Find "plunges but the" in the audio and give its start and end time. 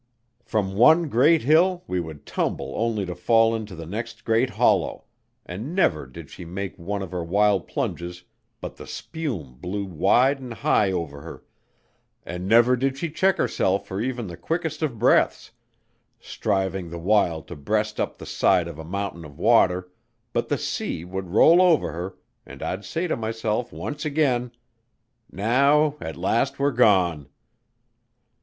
7.67-8.87